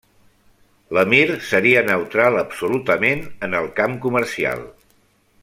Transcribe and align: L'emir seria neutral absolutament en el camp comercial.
L'emir 0.97 1.25
seria 1.49 1.83
neutral 1.89 2.39
absolutament 2.45 3.23
en 3.49 3.55
el 3.61 3.71
camp 3.83 3.99
comercial. 4.07 4.67